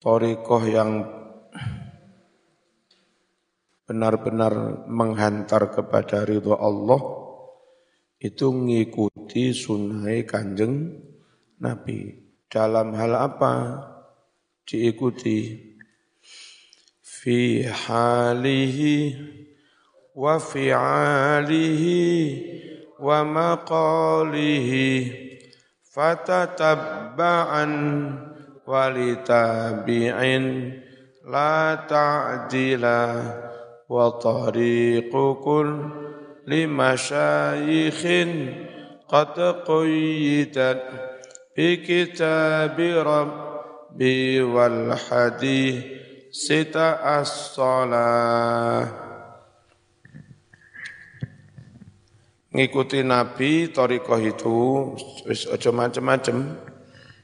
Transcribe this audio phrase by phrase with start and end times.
[0.00, 1.04] torikoh yang
[3.84, 7.20] benar-benar menghantar kepada ridho Allah
[8.16, 11.04] itu mengikuti sunnah kanjeng
[11.60, 12.16] Nabi.
[12.48, 13.84] Dalam hal apa
[14.64, 15.68] diikuti?
[17.04, 19.12] Fi halihi
[20.16, 22.00] wa fi'alihi
[22.96, 24.88] wa maqalihi
[25.84, 27.72] fatatabba'an
[28.70, 30.44] walitabi'in
[31.26, 33.02] la ta'dila
[33.90, 35.68] wa tariqukul
[36.46, 38.30] limasyayikhin
[39.10, 39.34] qad
[39.66, 40.78] qayyidat
[41.58, 45.82] bi kitabi rabbi wal hadith
[46.30, 48.86] sita as-salah
[52.54, 54.58] ngikuti Nabi torikoh itu
[55.26, 56.69] wis aja macem-macem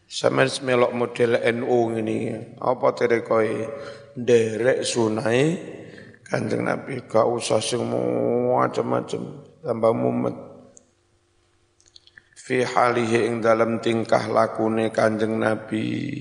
[0.06, 2.18] sama melok model NU ini
[2.62, 3.42] apa torikoh
[4.14, 5.74] derek sunai.
[6.26, 9.22] Kanjeng Nabi gak usah sing macam-macam
[9.62, 10.36] tambah mumet.
[12.34, 16.18] Fi halihi ing dalam tingkah lakune kanjeng Nabi.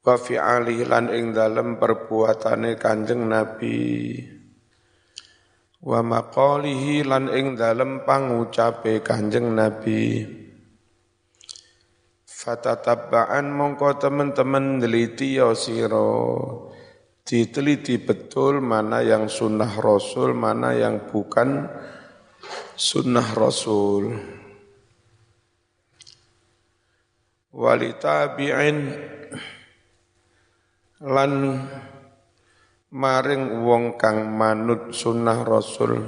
[0.00, 0.40] Wa fi
[0.88, 3.76] lan ing dalam perbuatane kanjeng Nabi.
[5.84, 10.26] Wa maqalihi lan ing dalem pangucape Kanjeng Nabi
[12.38, 16.38] fatatabba'an mongko teman-teman neliti ya sira
[17.26, 21.66] diteliti betul mana yang sunnah Rasul mana yang bukan
[22.78, 24.14] sunnah Rasul
[27.50, 28.78] walitabi'in
[31.02, 31.32] lan
[32.94, 36.00] maring wong kang manut sunnah Rasul.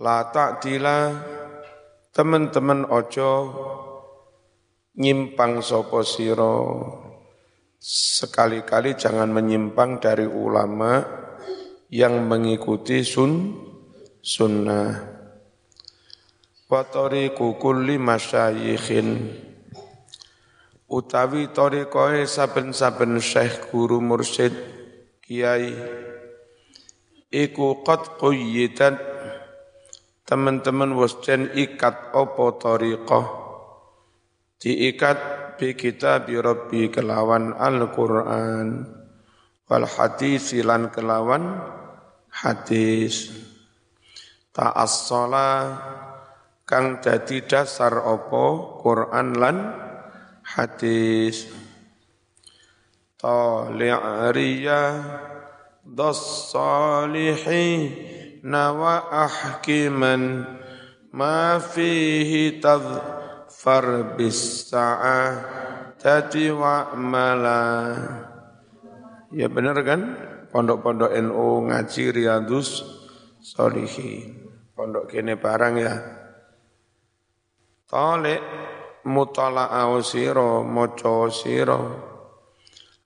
[0.00, 1.12] La ta'dila
[2.08, 3.30] teman-teman ojo
[4.98, 6.56] nyimpang sopo siro.
[7.80, 11.00] Sekali-kali jangan menyimpang dari ulama
[11.88, 13.56] yang mengikuti sun
[14.20, 15.18] sunnah.
[16.70, 19.26] Watori kukulli masyayikhin
[20.86, 24.54] utawi torikoe saben-saben syekh guru mursyid
[25.22, 25.74] kiai
[27.30, 28.98] iku qad qayyidat
[30.26, 31.14] teman-teman wis
[31.54, 33.39] ikat opo tariqah
[34.60, 35.18] diikat
[35.56, 38.84] bi kita bi rabbi kelawan Al-Qur'an.
[39.70, 41.62] Wal hadis lan kelawan
[42.28, 43.32] hadis.
[44.50, 45.78] Ta'assala
[46.66, 49.56] kang dadi dasar opo Quran lan
[50.42, 51.46] hadis.
[53.20, 54.82] Tali'riya
[55.86, 57.68] dos salihi
[58.42, 60.48] nawa ahkiman
[61.12, 63.19] ma fihi tadh
[63.60, 67.60] far bis wa mala
[69.30, 70.16] Ya benar kan?
[70.50, 72.82] Pondok-pondok NU ngaji Riyadus
[73.38, 74.50] Solihin.
[74.74, 75.94] Pondok kene barang ya.
[77.86, 78.42] Tolik
[79.06, 81.82] mutala'au siro, moco siro.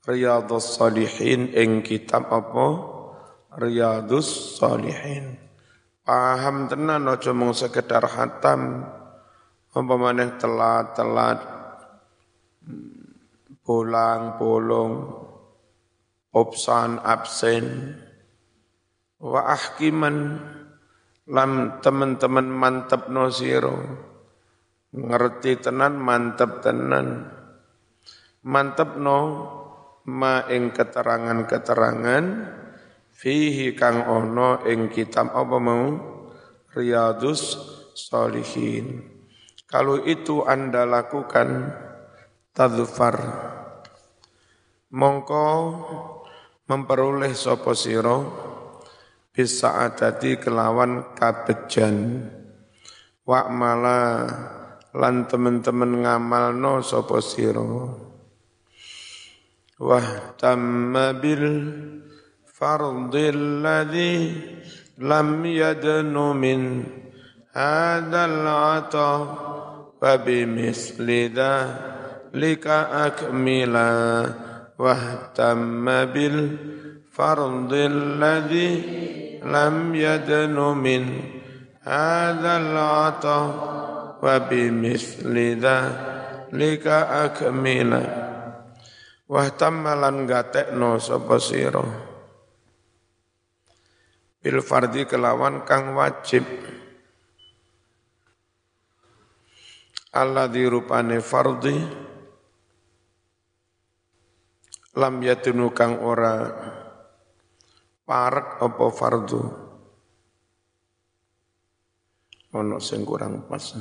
[0.09, 2.67] Riyadus Solihin ing kitab apa?
[3.61, 5.37] Riyadus Solihin.
[6.01, 8.89] Paham tenan ojo mung sekedar hatam.
[9.75, 9.95] Apa
[10.39, 11.39] telat-telat
[13.67, 14.93] bolang bolong
[16.31, 17.99] opsan absen
[19.19, 20.39] wa ahkiman
[21.27, 23.75] lam teman-teman mantep no siro
[24.95, 27.35] ngerti tenan mantep tenan
[28.47, 29.21] mantep no
[30.07, 32.25] ma ing keterangan-keterangan
[33.11, 35.85] fihi kang ono ing kitab apa mau
[36.75, 37.43] Riyadus
[37.95, 39.14] Solihin.
[39.75, 41.75] Kalau itu Anda lakukan
[42.55, 43.19] tadfar
[44.95, 45.47] mongko
[46.71, 48.19] memperoleh sopo siro
[49.35, 52.23] bisa ada di kelawan kabejan.
[53.27, 54.31] Wa mala
[54.95, 57.99] lan temen-temen ngamalno sopo siro
[59.83, 61.51] wah tamma bil
[65.03, 66.63] lam yadnu min
[67.55, 69.21] hadal atah
[70.45, 71.55] mislida
[72.35, 74.27] lika akmila
[74.75, 76.39] wahtamma bil
[77.15, 78.71] fardil ladhi
[79.47, 81.05] lam yadnu min.
[81.85, 83.45] Hadal atah
[84.73, 85.79] mislida
[86.51, 88.03] lika akmila
[89.31, 91.85] wahtamma lan gatekno sapa sira.
[94.45, 96.45] Bil fardi kelawan kang wajib.
[100.15, 101.75] Allah dirupane fardi
[104.95, 106.39] lam yatunu kang ora
[108.07, 109.43] parek apa fardu
[112.55, 113.75] ono sing kurang pas.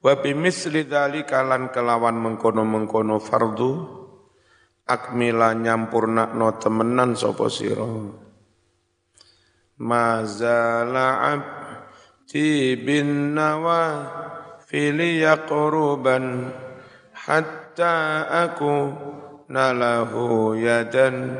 [0.00, 3.70] Wa bimisli dzalika lan kelawan mengkono-mengkono fardu
[4.88, 7.84] akmila nyampurnakno temenan sapa sira.
[9.80, 13.84] Mazala abdi bin nawa
[14.70, 16.46] fili yaqruban
[17.10, 18.94] hatta aku
[19.50, 21.34] nalahu yadan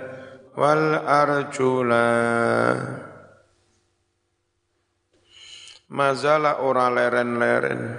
[0.59, 2.11] wal arjula
[5.87, 7.95] mazala ora leren-leren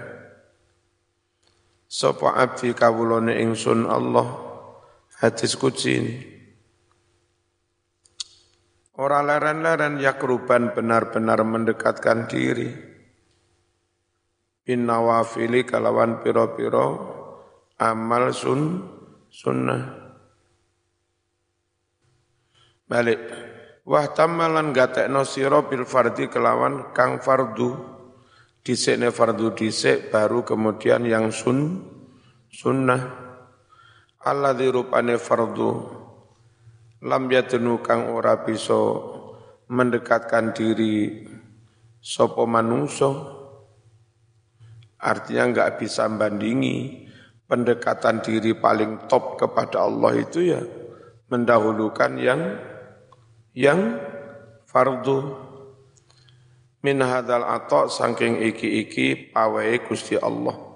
[1.87, 4.27] sapa abdi kawulane ingsun Allah
[5.23, 6.15] hadis kudsi ini.
[8.99, 12.90] Orang leren-leren yakruban benar-benar mendekatkan diri.
[14.61, 16.87] Bin nawafili kalawan piro-piro
[17.81, 18.85] amal sun
[19.33, 19.81] sunnah.
[22.85, 23.19] Balik.
[23.81, 27.73] Wah tamalan gatekno siro bil fardi kelawan kang fardu.
[28.61, 31.81] Disekne fardu disek baru kemudian yang sun
[32.45, 33.09] sunnah
[34.21, 35.97] Allah dirupane fardu
[37.01, 38.77] lam yatenu kang ora bisa
[39.65, 41.25] mendekatkan diri
[41.97, 43.40] sopo manungso
[45.01, 47.09] artinya enggak bisa bandingi
[47.49, 50.61] pendekatan diri paling top kepada Allah itu ya
[51.27, 52.41] mendahulukan yang
[53.57, 53.97] yang
[54.69, 55.35] fardu
[56.85, 60.71] min hadal atok saking iki-iki pawai Gusti Allah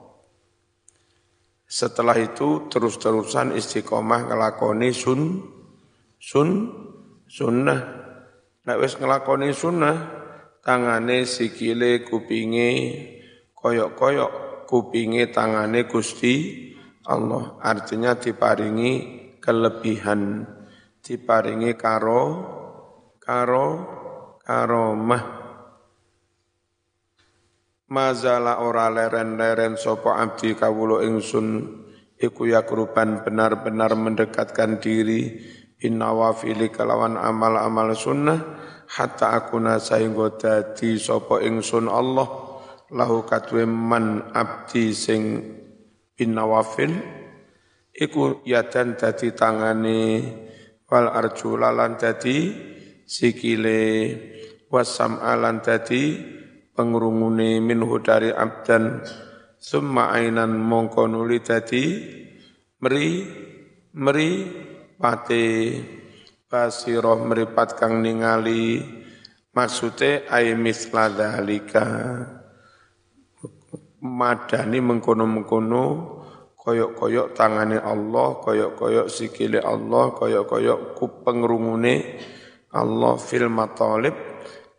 [1.65, 5.41] setelah itu terus-terusan istiqomah ngelakoni sun
[6.21, 6.69] sun
[7.29, 7.81] sunnah.
[8.65, 9.97] Nek wis ngelakoni sunnah,
[10.61, 12.69] tangane sikile kupinge
[13.65, 14.31] koyok-koyok
[14.69, 16.53] kupinge tangane Gusti
[17.09, 17.57] Allah.
[17.65, 18.91] Artinya diparingi
[19.41, 20.45] kelebihan,
[21.01, 22.23] diparingi karo
[23.17, 23.69] karo
[24.45, 25.25] karomah.
[27.89, 31.65] Mazala ora leren-leren sopo abdi kawulo ingsun
[32.21, 35.41] iku yakruban benar-benar mendekatkan diri.
[35.75, 38.39] Bin nawafili kalawan amal-amal sunnah
[38.89, 42.44] hatta aku sehingga dadi sopo ingsun Allah
[42.93, 45.41] lahu katwe man abdi sing
[46.13, 46.93] bin nawafil
[47.95, 50.01] iku yadan dadi tangane
[50.85, 52.53] wal arjulalan dadi
[53.07, 53.81] sikile
[54.69, 56.19] wasam alan dadi
[56.77, 59.01] pengrungune minhu dari abdan
[59.57, 61.83] summa ainan mongko nuli dadi
[62.83, 63.09] meri
[63.95, 64.31] meri
[64.99, 65.47] pate.
[66.45, 68.79] Basiroh meripat kang ningali
[69.51, 71.83] maksude ai misla dalika
[74.05, 75.83] madani mengkono-mengkono
[76.53, 81.93] koyok-koyok tangane Allah, koyok-koyok sikile Allah, koyok-koyok kupengrungune
[82.73, 84.13] Allah fil matalib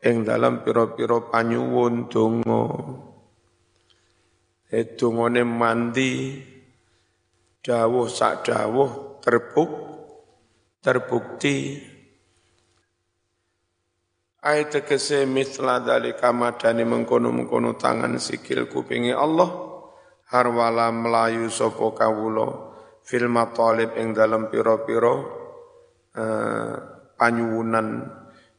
[0.03, 2.65] ing dalam piro-piro panyuwun donga.
[4.67, 4.83] E
[5.47, 6.13] mandi
[7.63, 9.71] dawuh sak dawuh terbuk
[10.83, 11.83] terbukti
[14.47, 19.51] Ayat tegese mitla dalika madani mengkono-mengkono tangan sikil kupingi Allah.
[20.31, 22.71] Harwala melayu sopo kawulo
[23.03, 25.15] fil matalib ing dalam piro-piro
[26.15, 26.75] uh,
[27.19, 28.07] panyuwunan.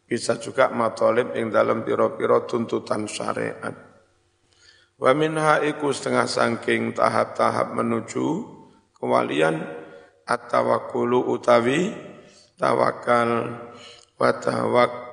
[0.03, 3.71] Bisa juga matolib yang dalam piro-piro tuntutan syariat.
[4.99, 8.27] Wa minha setengah sangking tahap-tahap menuju
[8.91, 9.63] kewalian
[10.27, 11.95] at-tawakkulu utawi
[12.59, 13.55] tawakal
[14.19, 14.31] wa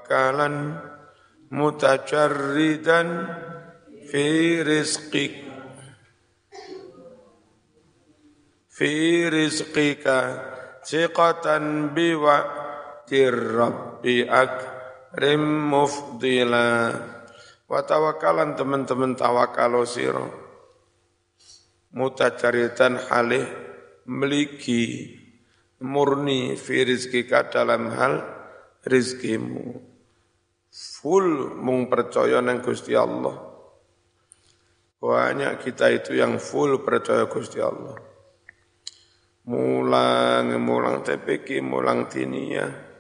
[0.05, 0.77] tawakkalan
[1.49, 3.09] mutajarridan
[4.13, 5.35] fi rizqik.
[8.69, 8.93] Fi
[9.33, 10.19] rizqika
[10.85, 12.37] siqatan biwa
[13.09, 14.55] rabbi ak
[15.17, 16.93] rim mufdila.
[17.65, 20.29] Wa tawakalan teman-teman tawakalo siro
[21.97, 23.49] mutacaritan halih
[24.05, 25.17] meliki
[25.81, 28.21] murni fi rizkika dalam hal
[28.85, 29.94] rizkimu
[30.75, 33.55] full mung percaya nang Gusti Allah
[34.99, 37.95] banyak kita itu yang full percaya Gusti Allah
[39.47, 42.95] mulang mulang TPK mulang tiniyah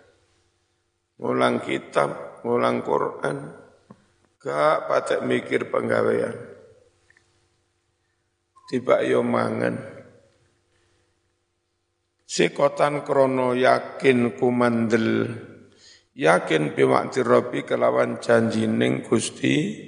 [1.18, 3.36] ngulang kitab, ngulang Quran,
[4.42, 6.34] gak patek mikir penggawean.
[8.64, 9.76] Tiba yo mangan.
[12.24, 15.08] Sikotan krono yakin kumandel,
[16.14, 19.82] yakin biwakti robi kelawan janjining Gusti,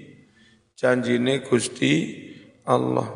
[0.75, 1.93] janjine Gusti
[2.67, 3.07] Allah.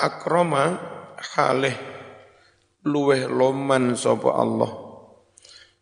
[0.00, 0.64] Akroma
[1.36, 1.76] halih
[2.84, 4.72] luweh loman sapa Allah.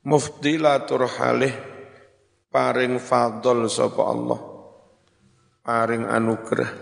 [0.09, 1.55] Mufdilatur halih
[2.51, 4.41] paring fadl sapa Allah.
[5.63, 6.73] Paring anugerah.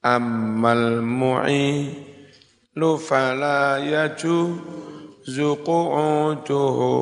[0.00, 1.68] Ammal mu'i
[2.78, 4.38] lu fala yaju
[5.64, 6.94] qu'uduhu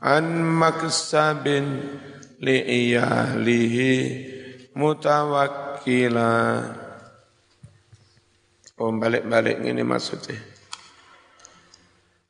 [0.00, 0.24] an
[0.56, 1.80] maksabin
[2.40, 2.56] li
[2.90, 3.92] iyahlihi
[4.74, 6.32] mutawakkila
[8.82, 10.42] Oh balik-balik ini maksudnya.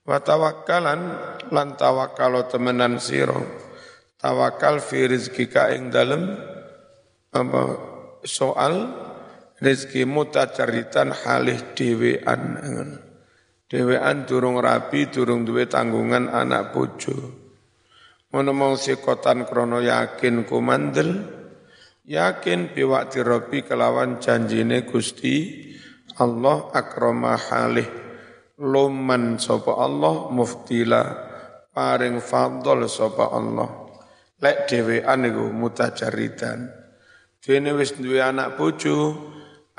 [0.04, 1.00] Wa tawakkalan
[1.48, 3.40] lan tawakkalo temenan siro.
[4.20, 6.36] Tawakal fi rizkika ing dalem
[7.32, 7.62] apa
[8.28, 8.92] soal
[9.62, 12.42] rizki mutacaritan halih dewean
[13.70, 17.14] dewean durung rapi durung duwe tanggungan anak bojo.
[18.34, 21.22] Ngono mong sikotan krono yakin kumandel
[22.02, 25.68] yakin biwakti robi kelawan janjine Gusti
[26.18, 27.88] Allah akrama halih.
[28.62, 31.02] Luman sapa Allah muftila
[31.72, 33.70] paring fadl sapa Allah.
[34.42, 36.82] Lek dhewean iku mutajaridan
[37.42, 39.18] dene wis duwe anak bojo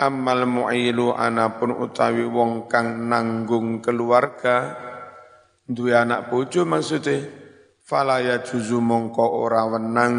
[0.03, 4.75] amal mu'ilu anapun utawi wong kang nanggung keluarga
[5.63, 7.23] duwe anak bojo maksudnya
[7.83, 10.15] fala ya juzu mongko ora wenang.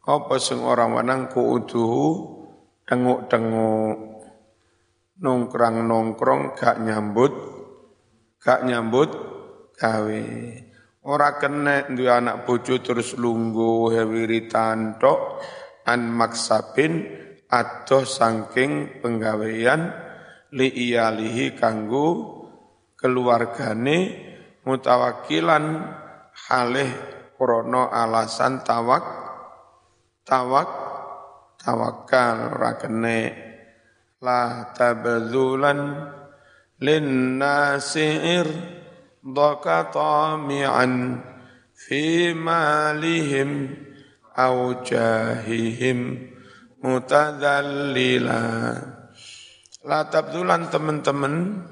[0.00, 2.08] Apa sing ora wenang kuuduhu
[2.88, 4.08] tenguk-tenguk.
[5.20, 7.32] Nongkrong-nongkrong gak nyambut
[8.40, 9.12] gak nyambut
[9.76, 10.24] gawe.
[11.04, 15.44] Ora kena duwe anak bojo terus lunggu hewiritan tok
[15.84, 17.19] an maksabin
[17.50, 19.90] adoh sangking penggawean
[20.54, 22.38] li iyalihi kanggo
[22.94, 23.98] keluargane
[24.62, 25.64] mutawakilan
[26.46, 26.90] halih
[27.34, 29.04] krono alasan tawak
[30.22, 30.70] tawak
[31.58, 33.20] tawakal ora kene.
[34.20, 35.80] La tabdzulan
[36.76, 41.24] linnasi irdaka tami'an
[41.72, 43.72] fi malihim
[44.36, 46.29] au jahihim
[46.80, 48.42] mutadzallila
[49.84, 51.64] la tabdzulan teman-teman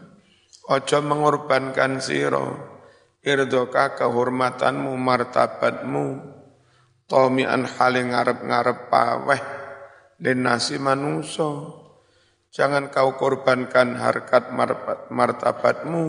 [0.69, 2.57] ojo mengorbankan siro
[3.25, 6.07] irdoka kehormatanmu martabatmu
[7.09, 9.43] tomian haling ngarep-ngarep paweh
[10.21, 11.79] linasi manusia
[12.49, 14.49] Jangan kau korbankan harkat
[15.13, 16.05] martabatmu.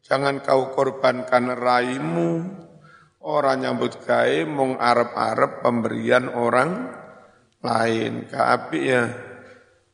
[0.00, 2.48] Jangan kau korbankan raimu.
[3.24, 6.92] Orang nyambut gawe mung arep-arep pemberian orang
[7.64, 8.28] lain.
[8.28, 9.08] Kaapi ya.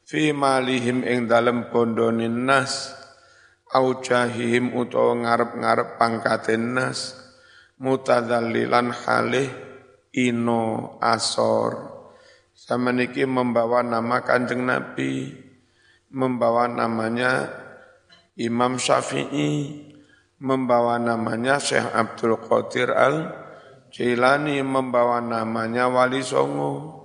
[0.03, 2.91] Fi malihim ing dalem bondonin nas.
[3.71, 7.15] Au jahihim utawa ngarep-ngarep pangkatin nas.
[7.79, 9.49] Mutadallilan halih
[10.11, 11.95] ino asor.
[12.51, 15.47] Sama niki membawa nama kanjeng Nabi
[16.11, 17.47] membawa namanya
[18.35, 19.79] Imam Syafi'i,
[20.43, 23.31] membawa namanya Syekh Abdul Qadir Al
[23.91, 27.00] Jailani, membawa namanya Wali Songo,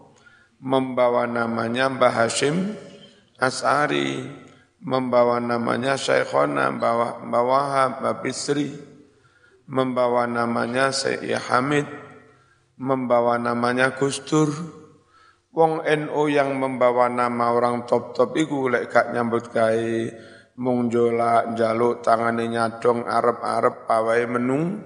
[0.65, 2.73] membawa namanya Mbah Hashim
[3.37, 4.25] As'ari,
[4.81, 8.73] membawa namanya Syekhona, Mbah Mbah Bisri,
[9.69, 11.85] membawa namanya Syekh Hamid,
[12.81, 14.49] membawa namanya Gustur,
[15.55, 19.87] Wong NU yang membawa nama orang top-top iku lek gak nyambut gawe
[20.59, 24.83] mung jola jaluk tangane nyadong arep-arep pawai menung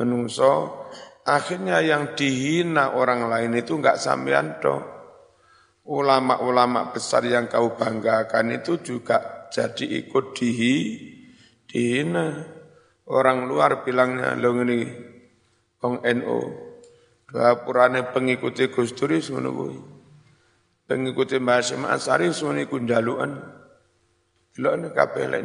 [0.00, 0.88] menungso.
[1.28, 4.97] Akhirnya yang dihina orang lain itu enggak sampean to
[5.88, 10.76] ulama-ulama besar yang kau banggakan itu juga jadi ikut dihi
[11.64, 12.44] dihina
[13.08, 14.78] orang luar bilangnya lo ngene
[15.80, 16.40] wong NU
[17.28, 19.50] dua purane pengikuti Gus Dur ngono
[20.88, 23.36] pengikuti Mbah Hasyim Asari suni ku jaluan.
[24.56, 25.44] Delokne kabeh lek.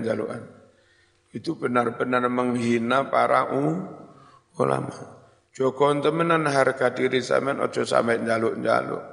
[1.35, 4.97] Itu benar-benar menghina para ulama.
[5.53, 9.03] Joko temenan harga diri sampean ojo sampai jaluk-jaluk.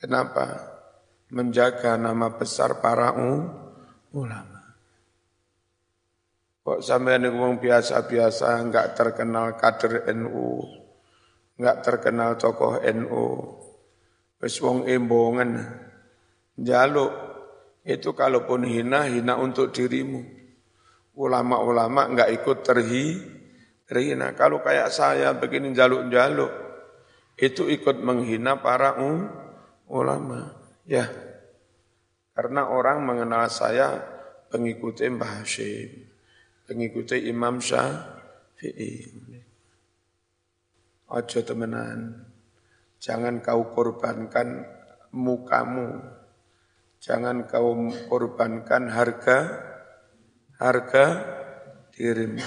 [0.00, 0.71] Kenapa?
[1.32, 3.16] Menjaga nama besar para
[4.12, 4.60] ulama.
[6.62, 10.62] Kok sampean ngomong biasa-biasa, enggak terkenal kader NU,
[11.58, 13.26] enggak terkenal tokoh NU,
[14.42, 15.62] Wis wong embongan.
[16.58, 17.14] Jaluk
[17.86, 20.22] itu kalaupun hina, hina untuk dirimu.
[21.18, 23.22] Ulama-ulama enggak ikut terhi,
[23.86, 24.34] terhina.
[24.34, 26.50] Kalau kayak saya begini jaluk-jaluk,
[27.38, 28.98] itu ikut menghina para
[29.90, 30.61] ulama.
[30.82, 31.06] Ya,
[32.34, 34.02] karena orang mengenal saya
[34.48, 36.10] pengikuti Mbah Hashim,
[36.64, 39.08] pengikuti Imam Syafi'i.
[41.12, 42.24] Ojo temenan.
[42.96, 44.64] Jangan kau korbankan
[45.12, 46.00] mukamu.
[47.04, 49.38] Jangan kau korbankan harga
[50.56, 51.06] harga
[51.92, 52.40] dirimu.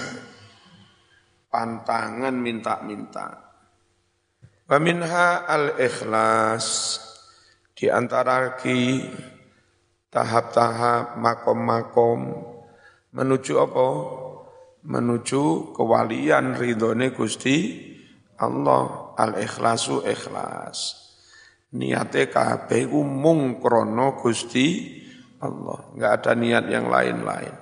[1.46, 3.26] Pantangan minta-minta.
[4.66, 7.05] Wa minha al-ikhlas.
[7.76, 9.04] Di antara lagi
[10.08, 12.20] tahap-tahap makom-makom
[13.12, 13.88] menuju apa?
[14.80, 17.84] Menuju kewalian ridhone Gusti
[18.40, 21.04] Allah al-ikhlasu ikhlas.
[21.76, 24.96] Niate kabeh ku mung krana Gusti
[25.44, 27.52] Allah, enggak ada niat yang lain-lain.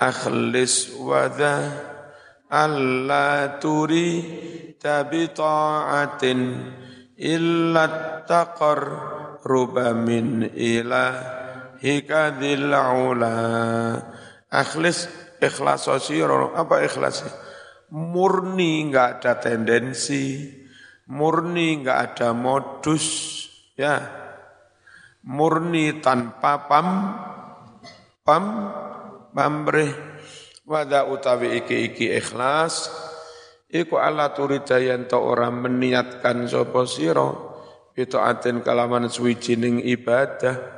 [0.00, 1.60] Akhlis wadha
[2.48, 4.24] alla turi
[4.80, 6.40] tabi ta'atin
[7.20, 7.84] illa
[8.24, 8.80] taqar
[9.44, 13.36] ruba min ilahika dhil ula.
[14.48, 15.06] Akhlis
[15.38, 17.24] ikhlas sosiro, apa ikhlas?
[17.94, 20.50] Murni enggak ada tendensi,
[21.10, 23.06] murni enggak ada modus,
[23.78, 24.02] ya.
[25.24, 26.88] Murni tanpa pam
[28.24, 28.44] pam
[29.36, 29.92] pamrih
[30.64, 32.88] wada utawi iki iki ikhlas
[33.68, 37.53] iku ala turidayan to orang meniatkan sapa sira
[37.94, 40.74] itu aten kalaman suwijining ibadah.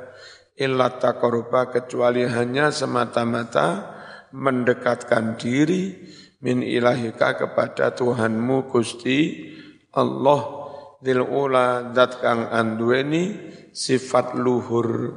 [0.57, 3.93] Illa taqarruba kecuali hanya semata-mata
[4.33, 5.93] mendekatkan diri
[6.41, 9.49] min ilahika kepada Tuhanmu Gusti
[9.93, 10.65] Allah.
[10.97, 13.37] Dil ula dat kang andueni
[13.69, 15.13] sifat luhur.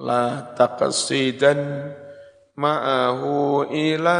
[0.00, 1.92] La taqsidan
[2.56, 4.18] ma'ahu ila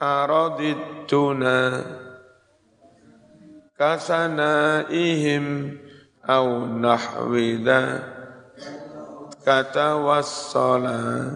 [0.00, 1.56] aradituna
[4.90, 5.78] ihim
[6.22, 7.98] au nahwida
[9.42, 11.34] kata wassala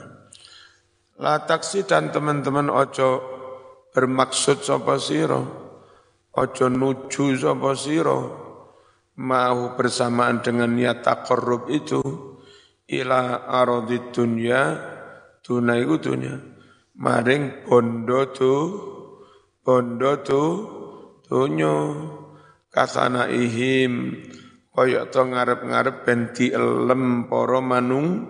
[1.18, 3.36] la taksi dan teman-teman ojo
[3.96, 5.40] bermaksud sapa sira?
[6.36, 8.20] Aja nuju sapa sira?
[9.16, 12.04] Mau bersamaan dengan niat taqarrub itu
[12.92, 14.76] ila aradid dunya
[15.40, 15.96] dunya iku
[17.00, 18.54] maring bondo tu
[19.64, 20.42] bondo tu
[22.76, 24.20] kasana ihim
[24.76, 28.28] kaya to ngarep-ngarep ben dielem para manung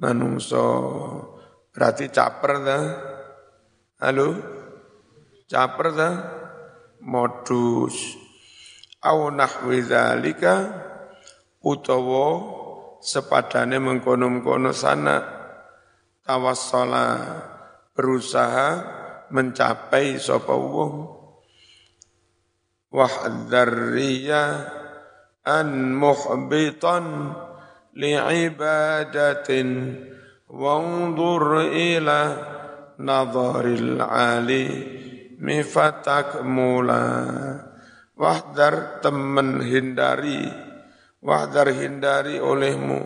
[0.00, 0.64] manungsa.
[1.76, 2.78] Berarti caper ta?
[4.00, 4.28] Halo?
[5.44, 6.10] Caper ta?
[7.04, 8.16] Modus.
[9.04, 10.72] Au nahwi zalika
[11.60, 12.24] utawa
[13.04, 15.20] sepadane mengkono-mengkono sana
[16.24, 17.04] tawassala
[17.92, 18.68] berusaha
[19.30, 20.56] mencapai sapa
[22.96, 24.64] wahdharriya
[25.44, 27.36] an muhbitan
[27.92, 29.68] li'ibadatin
[30.48, 32.20] wanzur ila
[32.96, 34.00] nadharil
[35.36, 37.04] mifatak mula.
[38.16, 40.48] Wahdar temen hindari
[41.20, 43.04] wahdar hindari olehmu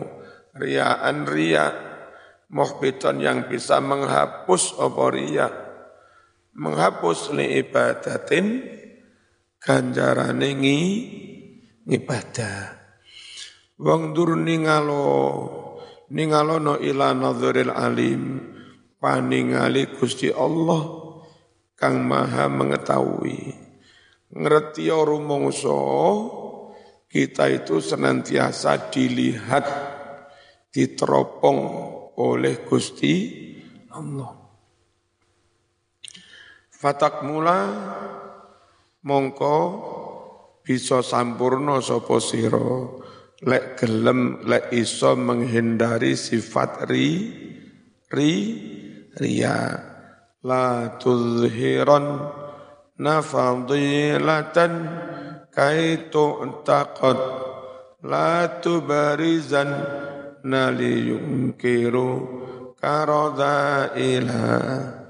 [0.55, 1.67] riaan ria
[2.47, 5.47] muhbiton yang bisa menghapus apa ria
[6.55, 8.79] menghapus li ibadatin
[9.61, 10.81] ganjarane ngi
[11.85, 12.81] ibadah
[13.77, 15.05] wong dur ningalo
[16.09, 18.51] ningalo no ila nadhuril alim
[19.01, 21.01] paningali Gusti Allah
[21.81, 23.57] kang maha mengetahui.
[24.31, 25.81] Ngerti rumongso,
[27.09, 29.65] kita itu senantiasa dilihat,
[30.69, 31.59] diteropong
[32.21, 33.41] oleh Gusti
[33.91, 34.37] Allah.
[36.69, 37.59] Fatak mula
[39.01, 39.57] mongko
[40.61, 42.85] bisa sampurno sapa sira
[43.41, 47.09] lek gelem lek iso menghindari sifat ri
[48.13, 48.33] ri
[49.17, 49.57] ria
[50.45, 52.29] la tuzhiran
[53.01, 54.73] nafadilatan
[55.49, 56.25] kaitu
[56.61, 57.17] taqad
[58.05, 59.73] la tubarizan
[60.45, 62.09] nali yunkiru
[62.77, 65.00] karada ila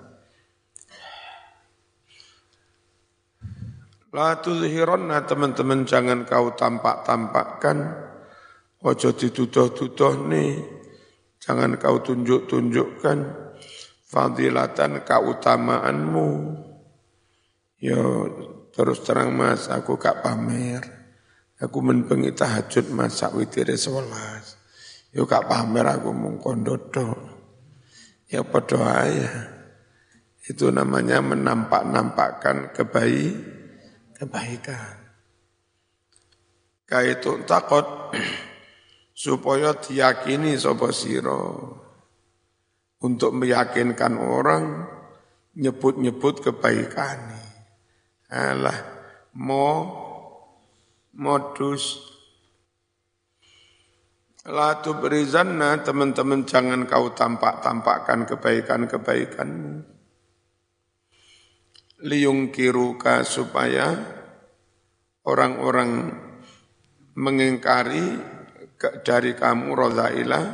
[4.11, 8.11] La tuzhironna teman-teman jangan kau tampak-tampakkan
[8.83, 10.81] Ojo dituduh-tuduh nih
[11.41, 13.17] Jangan kau tunjuk-tunjukkan
[14.11, 16.29] fadilatan keutamaanmu.
[17.81, 17.97] Ya
[18.75, 20.83] terus terang mas, aku gak pamer.
[21.57, 24.59] Aku menpengi tahajud masak witir sewelas.
[25.09, 27.15] Ya gak pamer aku mengkondodo.
[28.29, 29.31] Ya berdoa ya.
[30.45, 33.33] Itu namanya menampak-nampakkan kebaik,
[34.21, 35.01] kebaikan.
[36.85, 38.13] Kaitu takut
[39.17, 41.41] supaya diyakini sapa sira
[43.01, 44.85] untuk meyakinkan orang
[45.57, 47.17] nyebut-nyebut kebaikan.
[48.29, 48.77] Alah,
[49.33, 49.67] mo
[51.17, 52.11] modus
[54.41, 59.85] La tubrizanna teman-teman jangan kau tampak-tampakkan kebaikan-kebaikanmu.
[62.01, 63.93] Liung kiruka supaya
[65.21, 66.09] orang-orang
[67.13, 68.17] mengingkari
[69.05, 70.45] dari kamu rozailah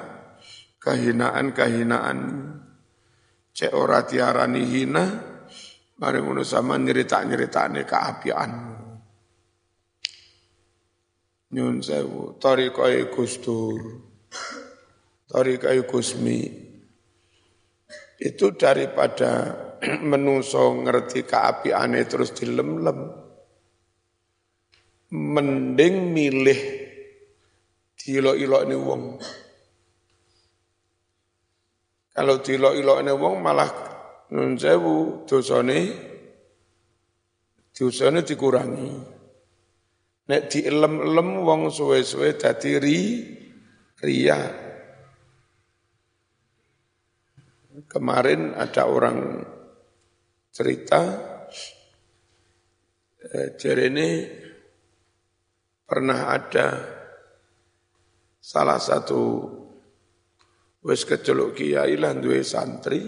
[0.75, 2.19] kehinaan-kehinaan.
[3.55, 5.05] Cek ora tiarani hina,
[5.97, 8.75] mari ngono sama nyerita-nyeritane keapianmu.
[11.47, 14.03] Nyun sewu, tarikai Gustur,
[15.31, 16.43] tarikai Gusmi,
[18.19, 19.66] itu daripada
[20.09, 22.99] menuso ngerti keapiane terus dilem-lem,
[25.13, 26.59] mending milih
[27.95, 29.03] dilok-ilok ini wong.
[32.17, 33.71] Kalau dilok-ilok ini wong malah
[34.33, 35.79] nyun sewu, dosane,
[37.75, 38.89] dosane dikurangi.
[40.27, 42.99] Nek dielem-elem wong suwe-suwe dadi ri
[44.03, 44.41] ria.
[47.87, 49.45] Kemarin ada orang
[50.57, 51.01] cerita
[53.21, 54.09] eh, ini
[55.85, 56.67] pernah ada
[58.41, 59.21] salah satu
[60.81, 63.05] wis keceluk kiai lah duwe santri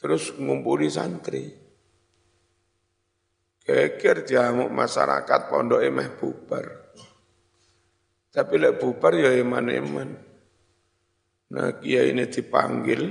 [0.00, 1.64] terus ngumpuli santri
[3.64, 6.92] Geger jamu masyarakat pondok emeh bubar.
[8.28, 10.12] Tapi lek bubar ya eman-eman.
[11.48, 13.02] Nah kiai ini dipanggil,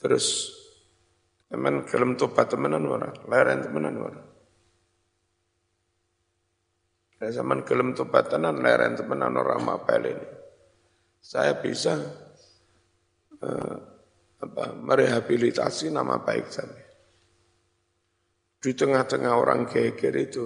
[0.00, 0.56] terus
[1.52, 4.22] teman kelem tobat temenan wara, leren temenan wara.
[7.20, 10.28] Ya zaman kelem tobat tenan leren temenan orang mapel ini.
[11.20, 12.00] Saya bisa
[13.44, 13.76] uh,
[14.40, 16.80] apa, merehabilitasi nama baik saya.
[18.60, 20.44] Di tengah-tengah orang geger itu,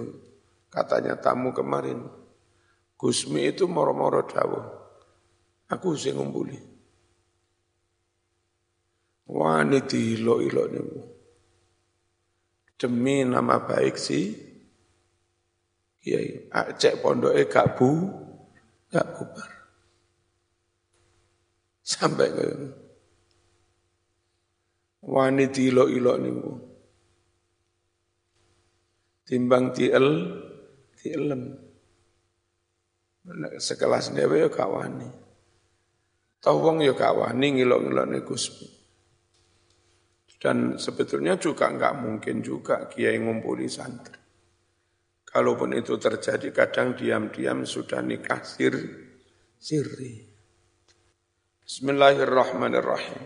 [0.67, 2.03] katanya tamu kemarin,
[2.95, 4.71] Gusmi itu moro-moro dawa.
[5.67, 6.74] Aku sing ngumpuli.
[9.25, 11.01] Wah ini dilo-ilo niku.
[12.75, 14.25] Demi nama baik sih,
[16.05, 17.89] Kiai, cek pondoknya gak bu,
[18.93, 19.51] gak bubar.
[21.81, 22.45] Sampai ke
[25.05, 26.53] Wani dilo-ilo niku.
[29.25, 30.05] Timbang tiel
[31.05, 31.41] tielem
[33.57, 35.09] sekelas dewe ya kawani
[36.41, 38.69] tau wong ya kawani ngilok-ngilok Gusmi
[40.45, 44.21] dan sebetulnya juga enggak mungkin juga kiai ngumpuli santri.
[45.25, 48.77] Kalaupun itu terjadi kadang diam-diam sudah nikah sir
[49.57, 50.21] sirri.
[51.65, 53.25] Bismillahirrahmanirrahim.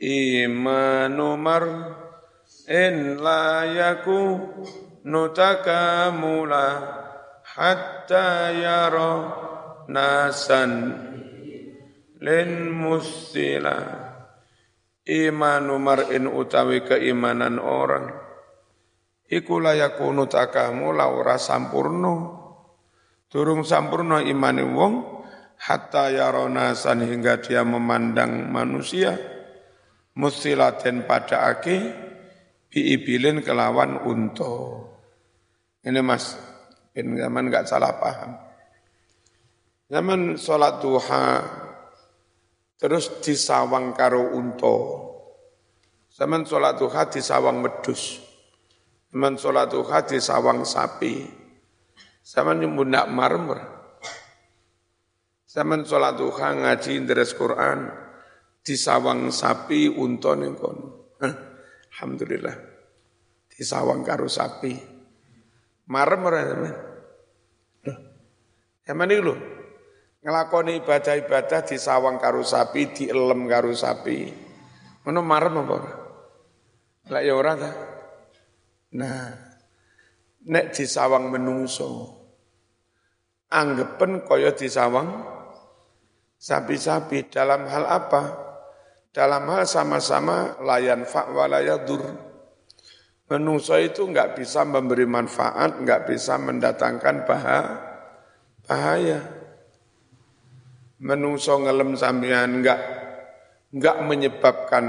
[0.00, 1.64] Imanu mar
[2.64, 6.64] in la yakunu takamula
[7.44, 9.12] hatta yara
[9.92, 10.72] nasan
[12.24, 14.05] lin musila
[15.06, 18.10] imanu mar'in utawi keimanan orang
[19.30, 22.14] iku layakunu takamula ora sampurno
[23.30, 24.94] durung sampurno imani wong
[25.62, 29.16] hatta yaronasan hingga dia memandang manusia
[30.16, 32.06] musilaten pada aki
[32.72, 34.84] biibilin kelawan unto.
[35.86, 36.34] Ini mas,
[36.92, 38.32] zaman nggak salah paham.
[39.86, 41.24] Zaman sholat duha,
[42.76, 45.04] terus disawang karo unto.
[46.16, 48.24] Zaman sholat duha disawang medus.
[49.12, 51.28] Zaman sholat duha disawang sapi.
[52.24, 53.60] Zaman nyembundak marmer.
[55.44, 57.88] Zaman sholat duha ngaji deres Quran,
[58.64, 60.78] disawang sapi unto nengkon.
[61.96, 62.56] Alhamdulillah.
[63.48, 64.96] Di sawang karo sapi.
[65.86, 66.58] Sampean.
[66.60, 66.74] Loh.
[68.84, 69.55] Zaman iki lho.
[70.26, 74.26] Ngelakoni ibadah-ibadah di sawang karo sapi, di elem karo sapi.
[75.06, 75.78] Ngono marem apa?
[77.14, 77.70] Lah ya ora ta.
[78.98, 79.30] Nah,
[80.50, 82.10] nek di sawang menungso.
[83.54, 85.22] Anggepen kaya di sawang
[86.42, 88.46] sapi-sapi dalam hal apa?
[89.16, 92.04] dalam hal sama-sama layan fa' walayadur.
[93.32, 97.24] Menungso itu enggak bisa memberi manfaat, enggak bisa mendatangkan
[98.68, 99.20] bahaya.
[100.96, 102.80] Menungso ngelem sampean enggak
[103.68, 104.84] enggak menyebabkan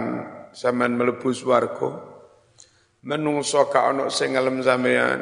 [0.55, 1.99] sampean melebu swarga.
[3.03, 5.19] Menungso ka ono sing ngelem sampean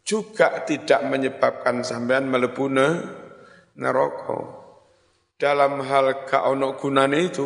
[0.00, 2.64] juga tidak menyebabkan sampean melebu
[3.76, 4.40] neraka.
[5.36, 7.44] Dalam hal ka ono gunane itu,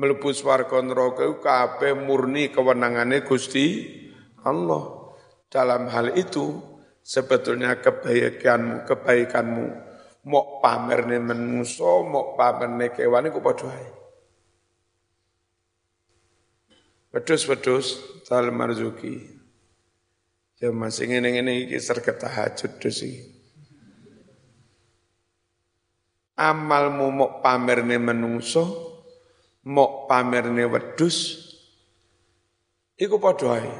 [0.00, 3.84] mlebu swarga neraka kabeh murni kewenangane Gusti
[4.48, 5.12] Allah.
[5.52, 6.56] Dalam hal itu
[7.04, 9.91] sebetulnya kebaikanmu, kebaikanmu
[10.22, 13.88] mau pamerne menungso, mau pamerne kewan iku padha ae.
[17.12, 19.28] Wedhus-wedhus tal marzuki.
[20.62, 23.34] Ya masih ngene-ngene iki serget tahajud iki.
[26.38, 28.64] Amalmu mau pamerne menungso,
[29.68, 31.50] mau pamerne wedhus,
[32.94, 33.74] iku padha ae.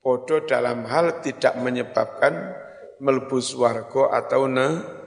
[0.00, 2.56] Padha dalam hal tidak menyebabkan
[3.04, 4.99] melebus warga atau ne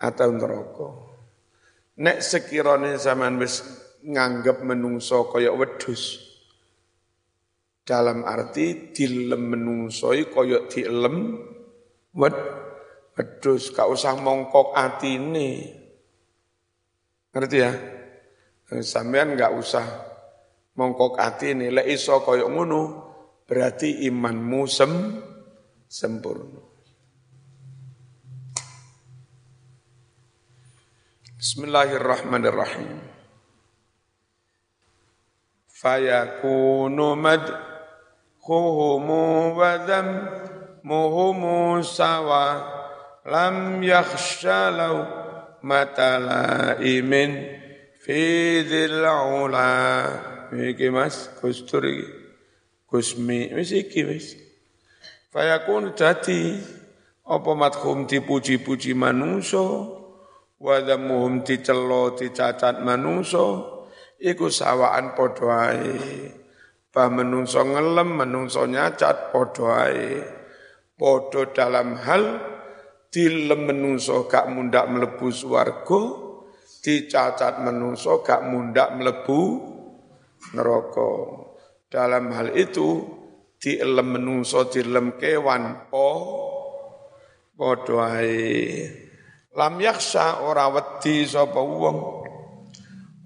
[0.00, 0.88] atau neraka.
[1.96, 3.64] Nek sekirane zaman wis
[4.04, 6.22] nganggep menungso kaya wedhus.
[7.86, 11.38] Dalam arti dilem menungsoi kaya dilem
[12.18, 12.36] wed
[13.14, 15.50] wedhus, gak usah mongkok atine.
[17.30, 17.72] Ngerti ya?
[18.82, 19.86] Sampean gak usah
[20.74, 22.82] mongkok atine, lek iso kaya ngono,
[23.46, 24.92] berarti imanmu sem
[25.86, 26.65] sempurna.
[31.46, 33.06] Bismillahirrahmanirrahim.
[35.70, 42.66] Fayakunu madhuhumu wa dhammuhumu sawa
[43.22, 45.06] lam yakhsha law
[45.62, 47.46] matalaimin
[48.02, 50.50] fi dhil ula.
[50.50, 52.10] Iki mas, kustur iki.
[52.90, 54.34] Gusmi, wis iki wis.
[55.30, 56.58] Fayakunu dadi
[57.22, 59.95] apa madhum dipuji-puji manungso
[60.56, 63.76] wa dhammuhum dicelo dicacat manungso
[64.20, 65.96] iku sawaan padha ae.
[66.92, 70.10] Bah menungso ngelem menungso nyacat padha ae.
[70.96, 72.24] Padha dalam hal
[73.12, 76.00] dilem menungso gak mundak mlebu swarga
[76.80, 79.40] dicacat menungso gak mundak mlebu
[80.56, 81.12] neraka.
[81.86, 83.04] Dalam hal itu
[83.60, 86.08] dilem menungso dilem kewan po
[87.56, 88.16] padha
[89.56, 91.98] Lam yaksa ora wedi sapa wong.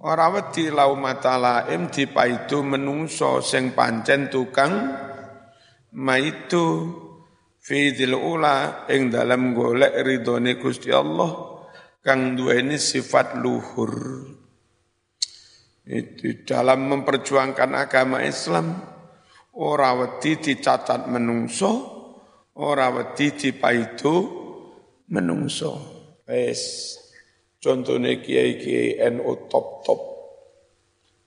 [0.07, 4.95] Ora wedi lau matalaim dipaidu menungso sing pancen tukang
[5.91, 6.67] maitu
[7.59, 11.61] fi ula ing dalam golek ridhone Gusti Allah
[11.99, 13.93] kang duweni sifat luhur.
[15.83, 18.79] Itu dalam memperjuangkan agama Islam
[19.59, 21.71] ora wedi dicatat menungso,
[22.55, 24.15] ora wedi dipaidu
[25.11, 26.00] menungso.
[26.31, 26.95] Wes
[27.59, 30.01] contohnya kiai-kiai NU top-top.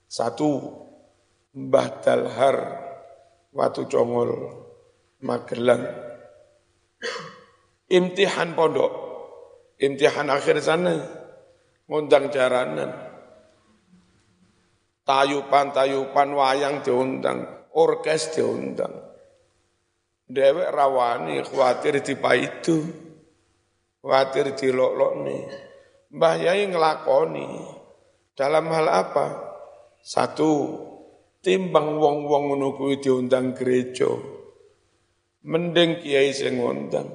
[0.08, 0.72] Satu,
[1.52, 2.56] Mbah Dalhar,
[3.52, 4.32] Watu Congol,
[5.20, 5.84] Magelang.
[7.92, 8.92] Imtihan pondok,
[9.76, 10.96] imtihan akhir sana,
[11.84, 12.90] ngundang jaranan.
[15.04, 17.44] Tayupan-tayupan wayang diundang,
[17.76, 19.04] orkes diundang.
[20.24, 23.04] Dewek rawani khawatir itu.
[24.04, 25.48] Khawatir dilok-lokne.
[26.12, 27.48] Mbah Yai ngelakoni.
[28.36, 29.26] Dalam hal apa?
[30.04, 30.76] Satu,
[31.40, 34.12] timbang wong-wong ngono diundang gereja.
[35.48, 37.08] Mending kiai sing ngundang.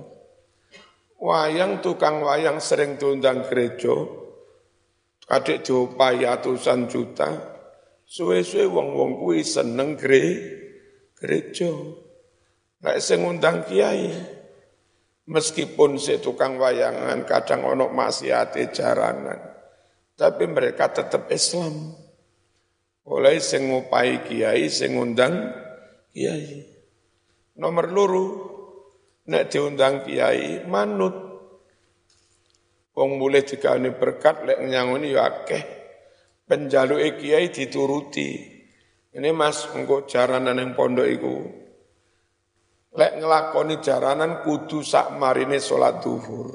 [1.22, 3.94] Wayang tukang wayang sering diundang gereja.
[5.30, 7.30] Adik diopai atusan juta.
[8.10, 11.70] Suwe-suwe wong-wong kuwi seneng gereja.
[12.82, 14.39] Nek sing ngundang kiai,
[15.30, 19.38] Meskipun si tukang wayangan kadang ono maksiate jaranan,
[20.18, 21.94] tapi mereka tetap Islam.
[23.06, 25.54] Oleh sing ngupai kiai, sing ngundang
[26.10, 26.66] kiai.
[27.62, 28.28] Nomor luru,
[29.30, 31.14] nek diundang kiai manut.
[32.98, 35.64] Wong mulai ini berkat lek nyangoni ya akeh.
[36.50, 38.30] Penjaluke kiai dituruti.
[39.14, 41.69] Ini Mas engko jaranan yang pondok iku
[42.90, 46.50] Lek ngelakoni jaranan kudu sak marine sholat duhur.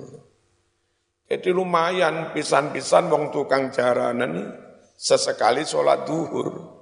[1.30, 4.50] Jadi lumayan pisan-pisan wong tukang jaranan
[4.98, 6.74] sesekali sholat duhur.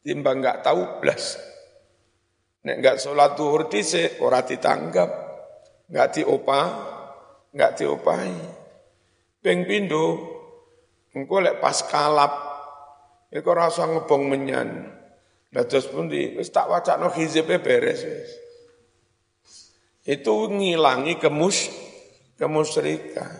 [0.00, 1.36] Timbang nggak tahu blas.
[2.64, 5.10] Nek nggak sholat duhur dise ora ditanggap,
[5.92, 6.66] nggak diopah,
[7.52, 8.40] nggak diopahi.
[9.44, 10.04] Peng pindo,
[11.12, 12.32] engko lek pas kalap,
[13.28, 14.68] iku rasa ngebong menyan.
[15.52, 18.43] Dados pundi wis tak wacakno hizibe beres wis
[20.04, 21.72] itu ngilangi kemus
[22.36, 23.32] kemusyrikan.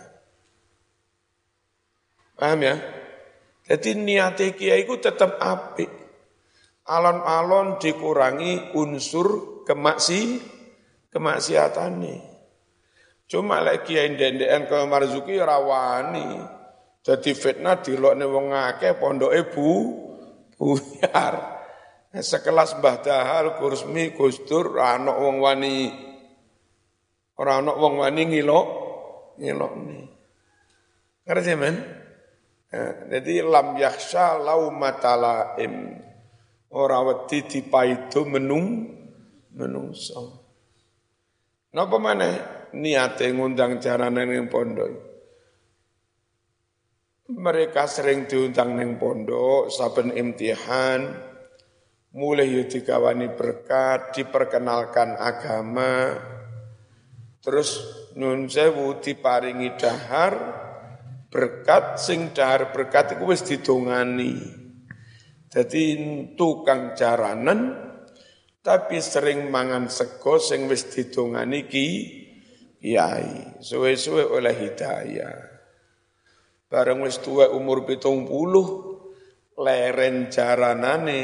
[2.35, 2.75] Paham ya?
[3.65, 5.87] Jadi niat kiai itu tetap api.
[6.85, 10.37] Alon-alon dikurangi unsur kemaksi
[11.09, 12.21] kemaksiatan nih.
[13.25, 16.45] Cuma lek kiai ndendekan ke marzuki rawani.
[17.01, 19.69] Jadi fitnah dilokne wong akeh pondoke bu
[20.57, 21.57] buyar.
[22.15, 25.91] Sekelas Mbah Dahal, Kursmi, Gustur, ana wong wani
[27.35, 28.67] Ora ana wong wani ngilok
[29.39, 29.99] ngilokne.
[31.27, 31.75] Ngerti men?
[32.71, 32.83] Ya,
[33.17, 35.99] jadi lam yakhsha laumata laim.
[36.75, 38.87] Ora wedi dipaido menung
[39.55, 40.43] menungso.
[41.75, 42.35] Napa maneh
[42.75, 44.91] niate ngundang jaranan ning pondok?
[47.25, 51.09] Mereka sering diundang ning pondok, saben imtihan,
[52.13, 56.13] mulai yo digawani berkat, diperkenalkan agama,
[57.45, 57.77] terus
[58.17, 60.33] nun sewu diparingi dahar,
[61.29, 64.33] berkat sing dahar berkat iku wis didongani.
[65.45, 65.85] Dadi
[66.33, 67.85] tukang jaranan
[68.65, 71.87] tapi sering mangan sego sing wis didongani ki
[72.81, 73.61] kiai.
[73.61, 75.37] Suwe-suwe oleh hidayah.
[76.65, 78.97] Bareng wis tuwa umur pitung puluh,
[79.53, 81.19] leren jaranane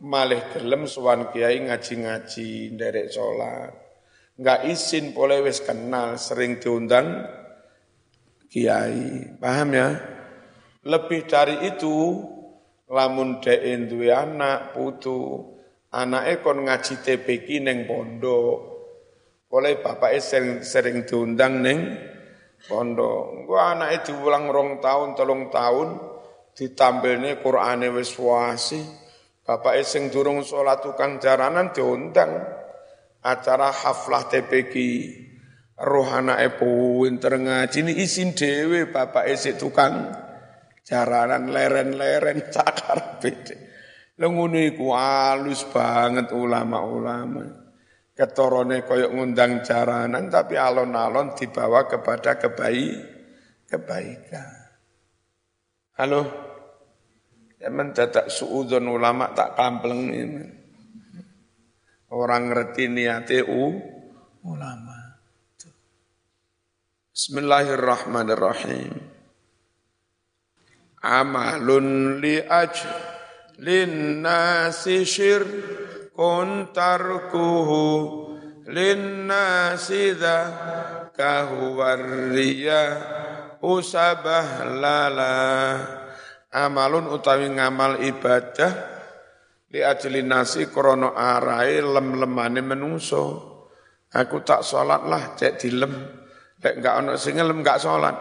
[0.00, 3.79] malih gelem sowan kiai ngaji-ngaji nderek salat.
[4.40, 7.28] Enggak izin boleh wis kenal, sering diundang
[8.48, 9.36] kiai.
[9.36, 9.88] Paham ya?
[10.88, 12.24] Lebih dari itu,
[12.88, 13.60] lamun dek
[13.92, 15.44] duwe anak putu,
[15.92, 18.56] anake kon ngaji TPK neng pondok.
[19.52, 22.00] Oleh bapak sering, sering diundang neng
[22.64, 23.44] pondok.
[23.44, 25.88] Gua anake diulang rong tahun, tolong tahun,
[26.56, 28.80] ditampilnya Qur'ane wis wasi.
[29.44, 32.59] Bapak sing durung sholat tukang jaranan diundang
[33.20, 34.74] acara haflah TPK
[35.80, 40.12] roh anake pinter ngaji ini isin dhewe bapak esik tukang
[40.84, 43.56] jaranan leren-leren cakar bede.
[44.20, 47.44] Lha ngono iku alus banget ulama-ulama.
[48.12, 53.00] Ketorone koyok ngundang jaranan tapi alon-alon dibawa kepada kebaik
[53.64, 54.52] kebaikan.
[55.96, 56.22] Halo?
[57.56, 60.59] Ya mendadak suudon ulama tak kampleng ini.
[62.10, 63.46] Orang ngerti niate
[64.42, 65.14] ulama.
[67.14, 68.98] Bismillahirrahmanirrahim.
[71.06, 72.74] Amalun li aj
[73.62, 75.06] lin nasi
[76.10, 77.86] kun tarkuhu
[78.66, 80.10] lin nasi
[81.14, 82.82] kahuwarriya
[83.62, 85.38] usabah lala
[86.50, 88.99] amalun utawi ngamal ibadah
[89.70, 93.22] li ajli nasi krono arai lem-lemane menungso
[94.10, 96.20] aku tak sholat lah cek dilem
[96.60, 98.16] Lek enggak ono sing ngelem enggak salat.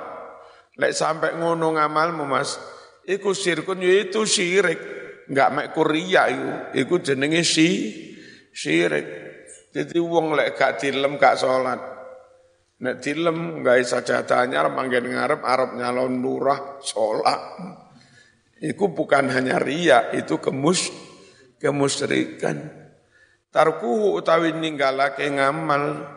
[0.79, 2.55] Lek sampai ngono ngamalmu Mas,
[3.03, 4.79] iku sirkun ya itu syirik.
[5.27, 7.67] Enggak mek kuria iku, iku jenenge si
[8.55, 9.27] syirik.
[9.69, 11.77] Jadi wong lek gak dilem gak salat.
[12.79, 17.59] Nek dilem gawe sajadah anyar manggen ngarep arep nyalon lurah salat.
[18.59, 20.89] Iku bukan hanya ria, itu kemus
[21.59, 22.71] kemusyrikan.
[23.51, 26.07] Tarkuhu utawi ninggalake ngamal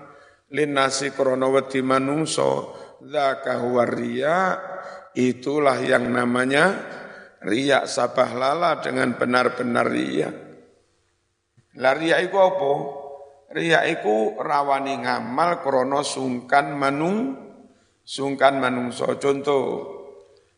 [0.52, 4.37] linasi krono wedi manungso dzaka huwa riya
[5.16, 6.76] itulah yang namanya
[7.42, 10.31] riya sabah lala dengan benar-benar riya.
[11.81, 12.72] Lah riya iku apa?
[13.52, 17.42] Riya iku rawani ngamal krono sungkan manung
[18.02, 19.64] sungkan manungso contoh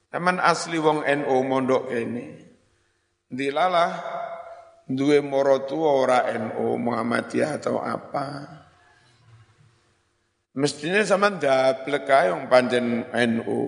[0.08, 2.24] teman asli wong NU mondok kene
[3.28, 3.90] dilalah
[4.84, 8.64] duwe moro ora NU Muhammadiyah atau apa
[10.54, 13.60] Mestinya sama ndablek kae wong panjen NU.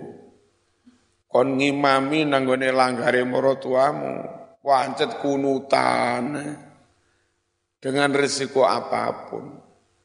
[1.26, 3.26] Kon ngimami nanggone langgare
[3.58, 4.22] tuamu,
[4.62, 6.46] wancet kunutan
[7.82, 9.44] dengan resiko apa pun.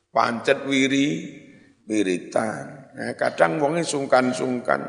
[0.10, 1.39] Pancet wiri
[1.86, 2.91] wiritan.
[2.97, 4.82] Nah, kadang wonge sungkan-sungkan.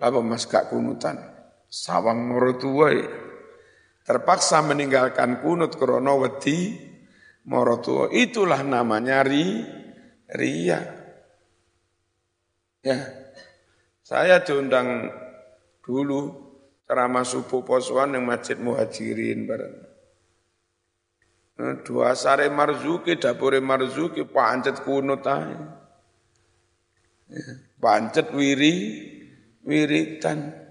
[0.00, 1.18] Apa mas gak kunutan?
[1.68, 2.88] Sawang tua
[4.10, 6.90] terpaksa meninggalkan kunut krono wedi.
[8.10, 9.62] Itulah namanya ri,
[10.34, 10.82] ria.
[12.82, 12.98] Ya,
[14.02, 15.14] saya diundang
[15.78, 16.50] dulu
[16.90, 19.76] ceramah subuh posuan yang masjid muhajirin bareng.
[21.60, 25.60] Nah, dua sare marzuki, dapure marzuki, pancet kunut aja.
[27.30, 27.46] Ya,
[27.78, 28.74] pancet wiri,
[29.62, 30.69] wiritan.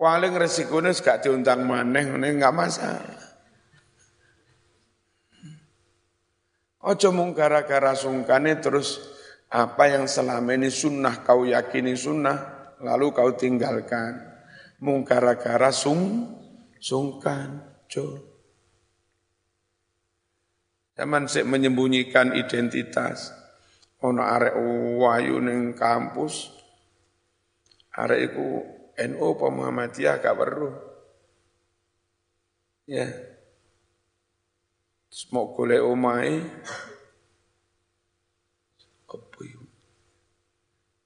[0.00, 3.20] Paling resikonya gak diundang maneh, ini nggak masalah.
[6.80, 8.96] Ojo mung gara-gara sungkane terus
[9.52, 14.24] apa yang selama ini sunnah kau yakini sunnah, lalu kau tinggalkan.
[14.80, 16.32] Mungkara-kara sung,
[16.80, 18.24] sungkan, jo.
[20.96, 23.36] Zaman sik menyembunyikan identitas.
[24.00, 24.56] Ono arek
[24.96, 26.56] wayu ning kampus,
[27.92, 30.70] arek iku NU apa Muhammadiyah gak perlu.
[32.84, 33.06] Ya.
[35.10, 36.38] Semok golek omahe,
[39.10, 39.42] apa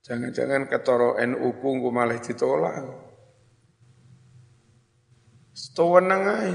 [0.05, 2.84] Jangan-jangan ketoro NU ku malah ditolak.
[5.57, 6.55] Setuwenang ae.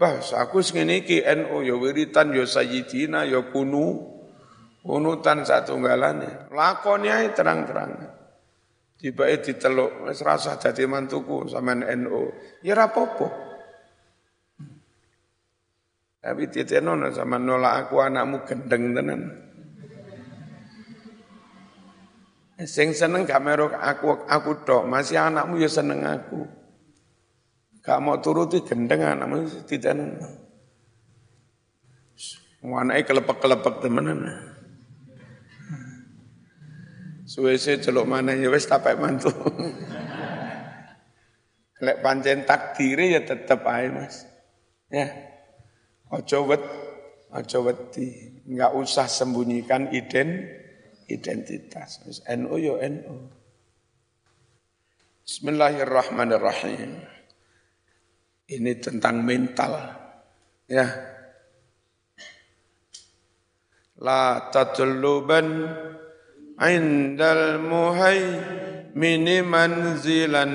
[0.00, 4.08] Bas, aku ngene iki NU ya wiritan ya sayyidina ya kunu.
[4.80, 6.48] Kunutan satu galane.
[6.48, 8.19] Lakoni ae terang-terang.
[9.00, 12.28] Tiba diteluk, wis rasa dadi mantuku sampean NU.
[12.60, 13.26] Ya ora apa-apa.
[16.20, 19.20] Tapi titenono sama nolak aku anakmu gendeng tenan.
[22.60, 26.44] Sing seneng gak meru aku aku tok, masih anakmu ya seneng aku.
[27.80, 29.96] Gak mau turuti gendeng anakmu tidak
[32.60, 34.49] Anaknya kelepek-kelepek temenan.
[37.30, 39.30] Suwe-suwe celuk mana ya wis tapek mantu.
[41.78, 44.26] Lek pancen takdire ya tetep ae Mas.
[44.90, 45.06] Ya.
[46.10, 46.58] Ojo wet,
[47.30, 48.34] ojo wedi.
[48.50, 50.42] Enggak usah sembunyikan iden
[51.06, 52.02] identitas.
[52.26, 53.30] NU yo NU.
[55.22, 56.98] Bismillahirrahmanirrahim.
[58.50, 59.78] Ini tentang mental.
[60.66, 60.86] Ya.
[64.02, 65.46] La tatluban
[66.60, 68.22] indal muhai
[68.92, 70.52] mini manzilan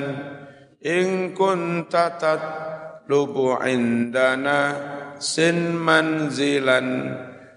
[0.85, 4.59] in kunta tatlubu indana
[5.17, 6.87] sin manzilan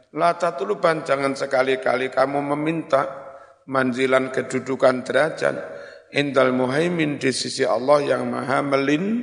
[0.08, 3.04] La jangan sekali-kali kamu meminta
[3.68, 5.56] manzilan kedudukan derajat
[6.16, 9.20] indal muhaimin di sisi Allah yang maha melin,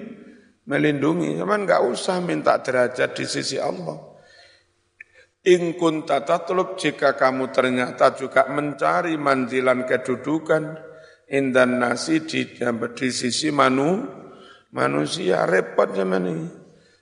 [0.69, 1.41] melindungi.
[1.41, 4.14] Cuman enggak usah minta derajat di sisi Allah.
[5.45, 10.73] In kunta tatlub jika kamu ternyata juga mencari manzilan kedudukan
[11.29, 12.49] indan nasi di,
[12.97, 14.09] di sisi manu,
[14.73, 16.47] manusia repot zaman ini.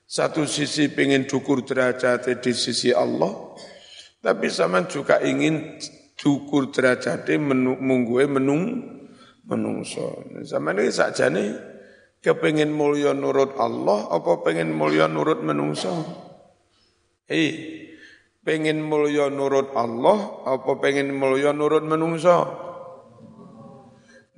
[0.03, 3.55] Satu sisi pengen dukur derajat di sisi Allah,
[4.19, 5.79] tapi sama juga ingin
[6.19, 7.39] dukur derajatnya
[7.79, 8.63] mungguwe menung
[9.47, 10.27] menungso.
[10.43, 11.55] Sama ini saja nih
[12.19, 15.91] kepingin mulia nurut Allah apa pengen mulia nurut menungso?
[17.23, 17.82] Hei,
[18.43, 22.39] pengen mulia nurut Allah apa pengen mulia nurut menungso?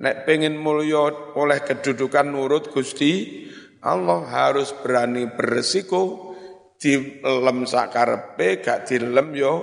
[0.00, 3.44] Nek pengen mulia oleh kedudukan nurut Gusti
[3.82, 6.34] Allah harus berani beresiko
[6.76, 9.54] dilem sakarepe gak dilem yo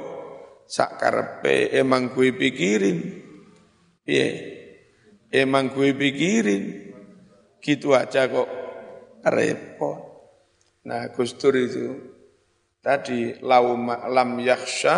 [0.67, 2.99] sak karepe emang gue pikirin.
[4.03, 4.27] Piye?
[5.29, 6.63] Emang gue pikirin.
[7.63, 8.49] Gitu aja kok
[9.23, 9.99] repot.
[10.83, 12.12] Nah, Gustur itu
[12.83, 14.95] tadi lauma lam yakhsha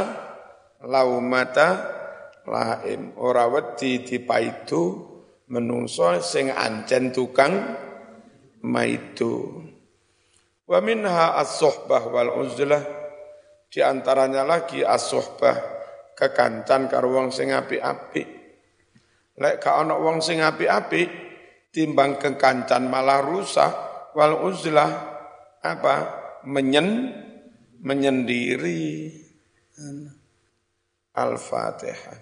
[0.81, 1.69] laumata
[2.49, 5.13] laim ora wedi dipaitu
[5.53, 7.53] menungso sing ancen tukang
[8.65, 9.61] maitu.
[10.65, 12.81] Wa minha as-suhbah wal uzlah
[13.69, 15.53] di antaranya lagi as-suhbah
[16.17, 18.25] kekancan karo wong sing apik-apik.
[19.37, 21.05] Lek ka ana wong sing apik-apik
[21.69, 23.69] timbang kekancan malah rusak
[24.17, 24.89] wal uzlah
[25.61, 25.95] apa
[26.49, 27.13] menyen
[27.85, 29.13] menyendiri.
[31.15, 32.17] Al-Fatihah.